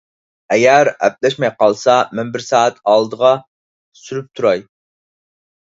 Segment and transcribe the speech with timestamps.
[0.53, 3.33] ئەگەر ئەپلەشمەي قالسا، مەن بىر سائەت ئالدىغا
[4.03, 4.67] سۈرۈپ تۇراي.